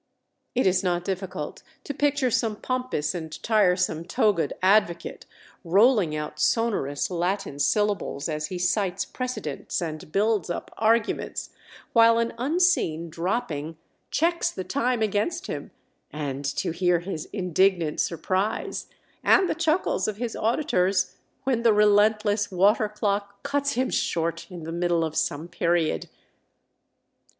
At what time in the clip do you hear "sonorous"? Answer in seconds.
6.39-7.11